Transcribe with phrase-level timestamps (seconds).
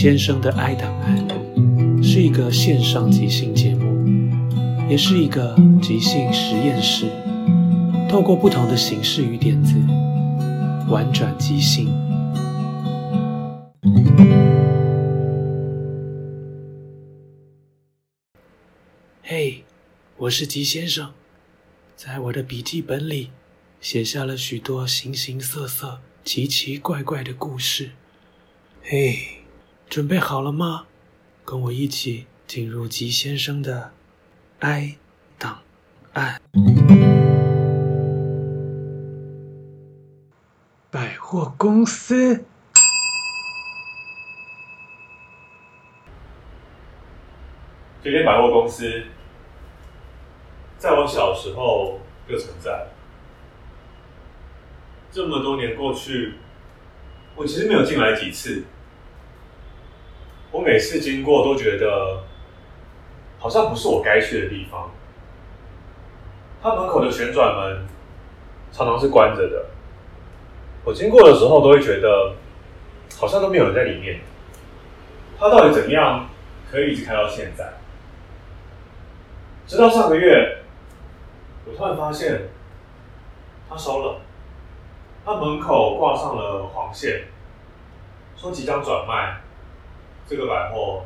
[0.00, 4.02] 先生的爱档案是一个线上即兴节目，
[4.88, 7.04] 也是一个即兴实验室，
[8.08, 9.74] 透过不同的形式与点子，
[10.88, 11.92] 玩转即兴。
[19.22, 19.64] 嘿，
[20.16, 21.12] 我是吉先生，
[21.94, 23.28] 在我的笔记本里
[23.82, 27.90] 写下了许多形形色色、奇奇怪怪的故事。
[28.82, 29.39] 嘿。
[29.90, 30.86] 准备好了吗？
[31.44, 33.90] 跟我一起进入吉先生的
[34.60, 34.98] I
[35.36, 35.62] 档
[36.12, 36.40] 案。
[40.92, 42.44] 百货公司。
[48.00, 49.02] 这间百货公司，
[50.78, 51.98] 在我小时候
[52.28, 52.86] 就存在。
[55.10, 56.34] 这么多年过去，
[57.34, 58.62] 我其实没有进来几次。
[60.52, 62.22] 我每次经过都觉得，
[63.38, 64.90] 好像不是我该去的地方。
[66.62, 67.86] 它门口的旋转门
[68.72, 69.66] 常常是关着的，
[70.84, 72.34] 我经过的时候都会觉得，
[73.16, 74.20] 好像都没有人在里面。
[75.38, 76.28] 它到底怎么样
[76.70, 77.72] 可以一直开到现在？
[79.66, 80.58] 直到上个月，
[81.64, 82.48] 我突然发现，
[83.68, 84.20] 它收了，
[85.24, 87.22] 它门口挂上了黄线，
[88.36, 89.40] 说即将转卖。
[90.30, 91.02] 这个百货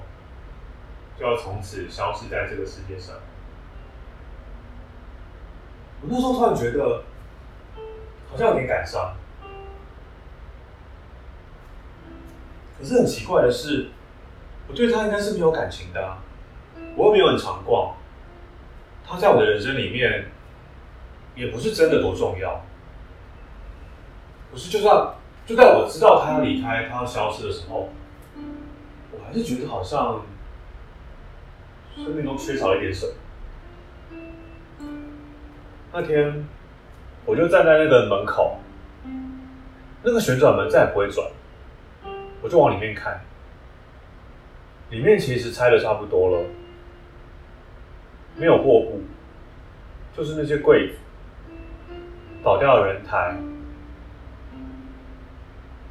[1.18, 3.16] 就要从此消失在这个世界上。
[6.02, 7.04] 我那时候突然觉得，
[8.30, 9.16] 好像有点感伤。
[12.78, 13.88] 可是很奇怪的是，
[14.68, 16.18] 我对他应该是没有感情的啊，
[16.94, 17.96] 我又没有很常逛，
[19.06, 20.26] 他在我的人生里面
[21.34, 22.60] 也不是真的多重要。
[24.52, 25.14] 可是就算
[25.46, 27.88] 就在我知道他要离开、他要消失的时候。
[29.34, 30.22] 我还是觉得好像
[31.96, 33.12] 生命中缺少一点什么。
[35.92, 36.46] 那天，
[37.26, 38.58] 我就站在那个门口，
[40.04, 41.28] 那个旋转门再也不会转，
[42.42, 43.20] 我就往里面看，
[44.90, 46.44] 里面其实拆的差不多了，
[48.36, 49.02] 没有货物，
[50.16, 50.94] 就是那些柜子、
[52.44, 53.36] 倒掉的人台。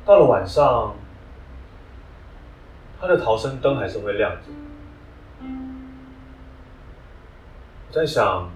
[0.05, 0.95] 到了晚上。
[3.03, 4.37] 他的逃生灯还是会亮着。
[7.89, 8.49] 我在想，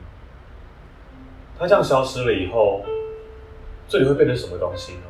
[1.60, 2.86] 他这样消失了以后，
[3.90, 5.02] 这里会变成什么东西呢？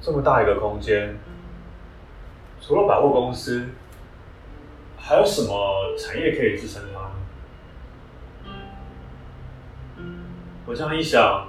[0.00, 1.18] 这么大一个空间，
[2.60, 3.66] 除了百货公司，
[4.96, 7.10] 还有什么产业可以支撑它呢？
[10.64, 11.48] 我这样一想，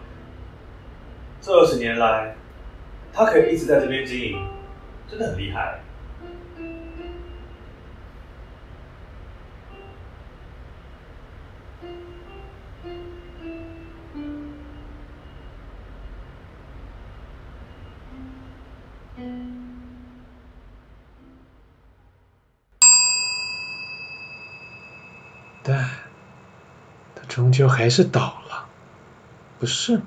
[1.39, 2.35] 这二十年来，
[3.13, 4.43] 他可以一直在这边经营。
[5.11, 5.77] 真的很厉害。
[25.63, 25.87] 但
[27.13, 28.69] 他终究还是倒了，
[29.59, 30.01] 不是。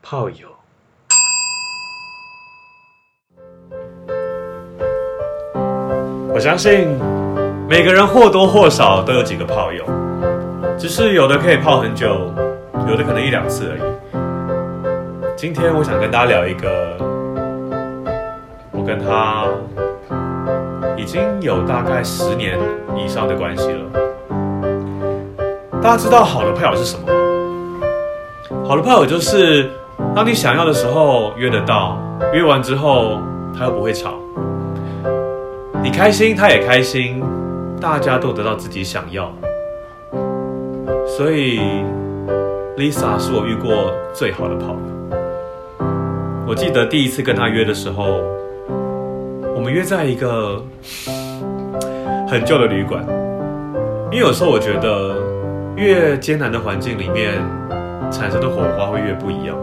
[0.00, 0.63] 炮友。
[6.34, 6.88] 我相信
[7.68, 9.84] 每个人或多或少都有几个炮友，
[10.76, 12.08] 只是有的可以泡很久，
[12.88, 13.82] 有的可能一两次而已。
[15.36, 16.98] 今天我想跟大家聊一个，
[18.72, 19.46] 我跟他。
[20.96, 22.58] 已经有大概十年
[22.96, 23.78] 以上的关系了。
[25.80, 27.14] 大家知道好的炮友是什么吗？
[28.66, 29.70] 好的炮友就是，
[30.16, 31.96] 当你想要的时候约得到，
[32.32, 33.20] 约完之后
[33.56, 34.14] 他又不会吵，
[35.96, 37.22] 开心他也开心，
[37.80, 39.32] 大家都得到自己想要。
[41.06, 41.60] 所以
[42.76, 44.76] ，Lisa 是我遇过最好的朋友。
[46.48, 48.20] 我记得第一次跟他约的时候。
[49.56, 50.62] 我们约在一个
[52.28, 53.02] 很旧的旅馆，
[54.10, 55.14] 因为有时候我觉得
[55.76, 57.40] 越艰难的环境里面
[58.10, 59.56] 产生的火花会越不一样。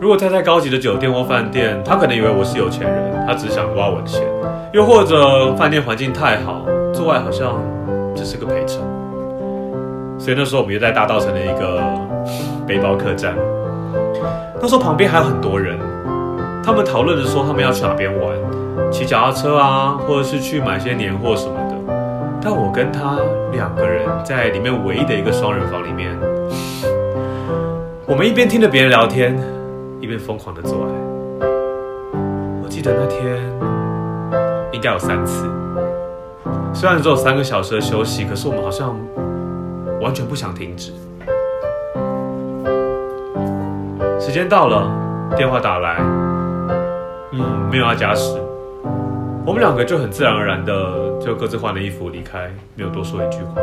[0.00, 4.20] 如果他在高级的酒店或饭店，他可能以为我是有钱人，他只想挖我的钱；
[4.76, 6.60] 又或者饭店环境太好，
[6.92, 7.58] 做爱好像
[8.14, 8.78] 只是个陪衬。
[10.18, 11.82] 所以那时候我们约在大稻城的一个
[12.66, 13.34] 背包客栈，
[14.60, 15.78] 那时候旁边还有很多人，
[16.62, 18.36] 他们讨论着说他们要去哪边玩。
[18.92, 21.74] 骑脚踏车啊，或者是去买些年货什么的。
[22.42, 23.16] 但我跟他
[23.52, 26.14] 两个人在里面唯一的一个双人房里面，
[28.04, 29.42] 我们一边听着别人聊天，
[30.02, 30.90] 一边疯狂的做爱。
[32.62, 33.40] 我记得那天
[34.76, 35.46] 应该有三次，
[36.74, 38.94] 虽然只有三个小时的休息，可是我们好像
[40.02, 40.92] 完全不想停止。
[44.20, 44.86] 时间到了，
[45.34, 45.96] 电话打来，
[47.32, 47.40] 嗯，
[47.70, 48.38] 没有要加时。
[49.46, 50.72] 我们两个就很自然而然的
[51.20, 53.54] 就各自换了衣服离开，没有多说一句话。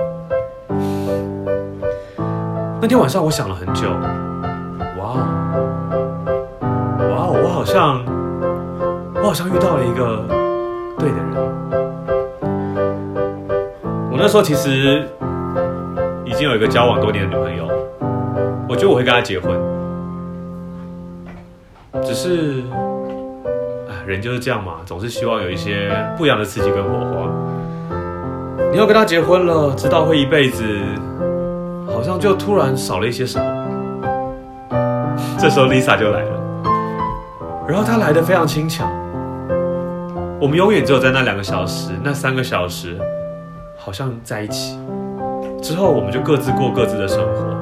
[2.81, 3.87] 那天晚上我想了很久，
[4.97, 5.13] 哇，
[6.97, 8.03] 哇哦，我好像，
[9.21, 10.42] 我好像遇到了一个
[11.03, 11.25] 对的人。
[14.09, 15.05] 我那时候其实
[16.23, 17.67] 已经有一个交往多年的女朋友，
[18.69, 19.51] 我觉得我会跟她结婚，
[22.01, 22.63] 只是。
[24.05, 27.25] 人就是这样嘛，总是希望有一些不一样的刺激跟火花。
[28.69, 30.61] 你要跟她结婚了，知道会一辈子，
[31.87, 33.45] 好像就突然少了一些什么。
[35.39, 36.31] 这时候 Lisa 就来了，
[37.65, 38.83] 然后她来的非常轻巧。
[40.43, 42.99] 我们永远只有在那两个小时、那三个小时，
[43.77, 44.77] 好像在一起。
[45.61, 47.55] 之后我们就各自过各自的生活，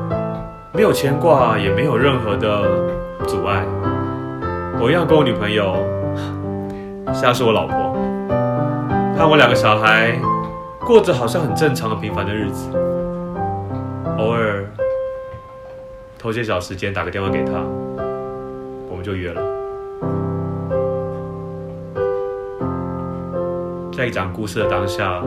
[0.74, 2.64] 没有牵挂，也没有任何的
[3.28, 3.64] 阻碍。
[4.82, 5.76] 我一样跟我女朋友。
[7.14, 7.76] 现在是我老婆，
[9.16, 10.20] 和我两个小孩
[10.80, 12.68] 过着好像很正常的平凡的日子，
[14.18, 14.66] 偶尔
[16.18, 17.52] 偷些小时间打个电话给他，
[18.90, 19.51] 我们就约了。
[24.02, 25.22] 在讲故事的当下，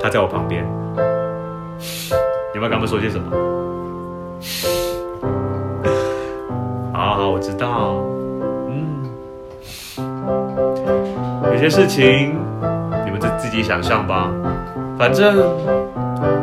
[0.00, 0.64] 他在我旁边，
[2.54, 3.28] 你们刚刚说些什么？
[6.92, 7.96] 好好，我知道。
[8.68, 9.02] 嗯
[11.52, 12.38] 有些事情
[13.04, 14.30] 你们就自己想象吧，
[14.96, 15.42] 反正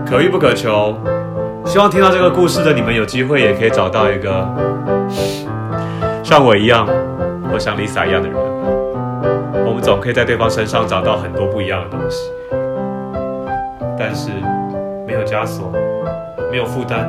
[0.05, 0.93] 可遇不可求。
[1.63, 4.45] 希望听到这个故事的你们有机会也可以找到一个
[6.21, 6.85] 像我一样
[7.49, 8.46] 或像 Lisa 一样的人。
[9.77, 12.31] 我们总可以在对方身上找到很多不一样的东西，
[13.95, 14.31] 但是
[15.05, 15.71] 没有枷锁，
[16.49, 17.07] 没有负担，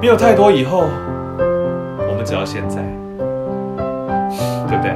[0.00, 0.88] 没有太多以后，
[1.38, 2.82] 我们只要现在，
[4.66, 4.92] 对不对？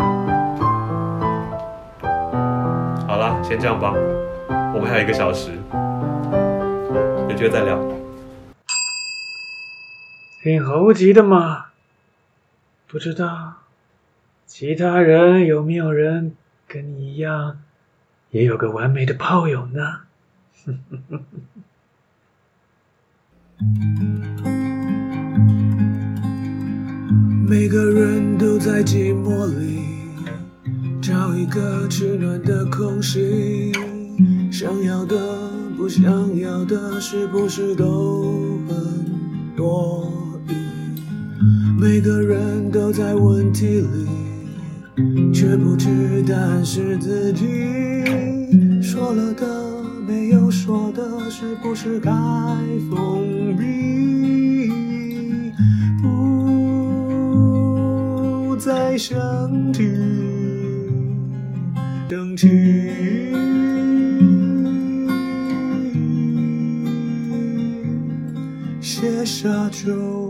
[3.07, 3.95] 好了先这样吧，
[4.75, 5.53] 我们还有一个小时，
[7.29, 7.79] 有机会再聊。
[10.43, 11.67] 挺猴急的嘛，
[12.89, 13.53] 不知道
[14.53, 16.35] 其他人有没有人
[16.67, 17.61] 跟你一样，
[18.33, 20.01] 也有个完美的炮友呢？
[27.49, 29.85] 每个人都在寂寞里。
[31.01, 33.71] 找一个取暖的空隙，
[34.51, 35.17] 想要的
[35.77, 39.07] 不想要的，是不是都很
[39.57, 40.11] 多
[40.49, 40.53] 余？
[41.81, 44.09] 每个人都在问题里，
[45.33, 47.47] 却不知答案是自己
[48.83, 49.47] 说了的，
[50.07, 52.11] 没有说的，是不是该
[52.91, 54.71] 封闭？
[56.03, 59.17] 不再想
[59.73, 59.89] 起，
[62.09, 62.49] 等起。
[68.81, 70.30] 写下就。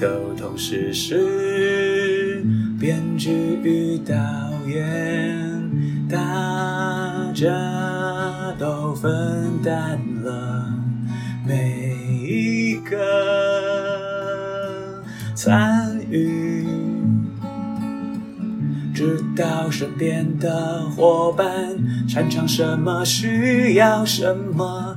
[0.00, 2.42] 都同时是
[2.80, 3.30] 编剧
[3.62, 4.14] 与导
[4.66, 5.70] 演，
[6.08, 6.16] 大
[7.34, 7.46] 家
[8.58, 9.10] 都分
[9.62, 10.72] 担了
[11.46, 11.94] 每
[12.26, 12.96] 一个
[15.34, 16.66] 参与，
[18.94, 21.46] 知道身边的伙伴
[22.08, 24.96] 擅长什么，需要什么。